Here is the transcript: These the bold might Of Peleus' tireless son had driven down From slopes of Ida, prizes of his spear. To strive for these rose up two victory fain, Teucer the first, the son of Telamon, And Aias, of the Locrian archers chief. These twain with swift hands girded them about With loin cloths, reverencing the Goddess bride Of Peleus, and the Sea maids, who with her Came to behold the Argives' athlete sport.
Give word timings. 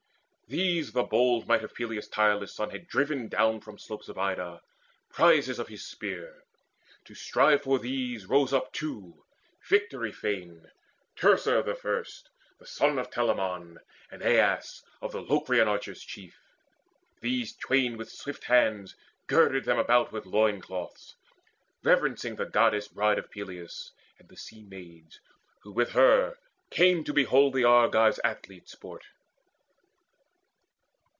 These 0.47 0.91
the 0.91 1.03
bold 1.03 1.47
might 1.47 1.63
Of 1.63 1.73
Peleus' 1.73 2.09
tireless 2.09 2.53
son 2.53 2.71
had 2.71 2.89
driven 2.89 3.29
down 3.29 3.61
From 3.61 3.77
slopes 3.77 4.09
of 4.09 4.17
Ida, 4.17 4.59
prizes 5.09 5.59
of 5.59 5.69
his 5.69 5.87
spear. 5.87 6.43
To 7.05 7.15
strive 7.15 7.61
for 7.63 7.79
these 7.79 8.25
rose 8.25 8.51
up 8.51 8.73
two 8.73 9.23
victory 9.69 10.11
fain, 10.11 10.69
Teucer 11.15 11.63
the 11.63 11.73
first, 11.73 12.29
the 12.59 12.65
son 12.67 12.99
of 12.99 13.09
Telamon, 13.09 13.77
And 14.11 14.21
Aias, 14.21 14.83
of 15.01 15.13
the 15.13 15.21
Locrian 15.21 15.69
archers 15.69 16.03
chief. 16.03 16.37
These 17.21 17.55
twain 17.55 17.95
with 17.95 18.11
swift 18.11 18.43
hands 18.43 18.93
girded 19.27 19.63
them 19.63 19.79
about 19.79 20.11
With 20.11 20.25
loin 20.25 20.59
cloths, 20.59 21.15
reverencing 21.81 22.35
the 22.35 22.45
Goddess 22.45 22.89
bride 22.89 23.19
Of 23.19 23.31
Peleus, 23.31 23.93
and 24.19 24.27
the 24.27 24.35
Sea 24.35 24.63
maids, 24.65 25.17
who 25.61 25.71
with 25.71 25.91
her 25.91 26.35
Came 26.69 27.05
to 27.05 27.13
behold 27.13 27.53
the 27.53 27.63
Argives' 27.63 28.19
athlete 28.25 28.67
sport. 28.67 29.05